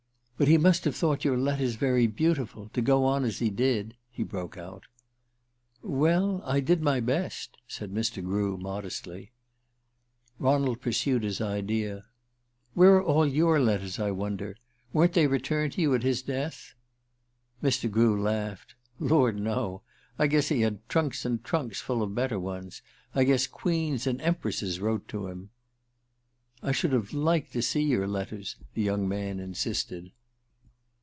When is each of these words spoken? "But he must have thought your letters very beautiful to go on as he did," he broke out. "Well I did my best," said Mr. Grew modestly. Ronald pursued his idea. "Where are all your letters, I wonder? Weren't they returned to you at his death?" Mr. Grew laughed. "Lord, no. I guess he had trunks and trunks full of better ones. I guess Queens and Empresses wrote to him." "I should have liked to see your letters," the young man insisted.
"But 0.41 0.47
he 0.47 0.57
must 0.57 0.85
have 0.85 0.95
thought 0.95 1.23
your 1.23 1.37
letters 1.37 1.75
very 1.75 2.07
beautiful 2.07 2.67
to 2.69 2.81
go 2.81 3.05
on 3.05 3.25
as 3.25 3.37
he 3.37 3.51
did," 3.51 3.95
he 4.09 4.23
broke 4.23 4.57
out. 4.57 4.85
"Well 5.83 6.41
I 6.43 6.59
did 6.61 6.81
my 6.81 6.99
best," 6.99 7.57
said 7.67 7.93
Mr. 7.93 8.23
Grew 8.23 8.57
modestly. 8.57 9.29
Ronald 10.39 10.81
pursued 10.81 11.21
his 11.21 11.41
idea. 11.41 12.05
"Where 12.73 12.95
are 12.95 13.03
all 13.03 13.27
your 13.27 13.59
letters, 13.59 13.99
I 13.99 14.09
wonder? 14.09 14.57
Weren't 14.93 15.13
they 15.13 15.27
returned 15.27 15.73
to 15.73 15.81
you 15.83 15.93
at 15.93 16.01
his 16.01 16.23
death?" 16.23 16.73
Mr. 17.61 17.87
Grew 17.91 18.19
laughed. 18.19 18.73
"Lord, 18.99 19.39
no. 19.39 19.83
I 20.17 20.25
guess 20.25 20.49
he 20.49 20.61
had 20.61 20.79
trunks 20.89 21.23
and 21.23 21.43
trunks 21.43 21.81
full 21.81 22.01
of 22.01 22.15
better 22.15 22.39
ones. 22.39 22.81
I 23.13 23.25
guess 23.25 23.45
Queens 23.45 24.07
and 24.07 24.19
Empresses 24.21 24.79
wrote 24.79 25.07
to 25.09 25.27
him." 25.27 25.51
"I 26.63 26.71
should 26.71 26.93
have 26.93 27.13
liked 27.13 27.53
to 27.53 27.61
see 27.61 27.83
your 27.83 28.07
letters," 28.07 28.55
the 28.73 28.81
young 28.81 29.07
man 29.07 29.39
insisted. 29.39 30.11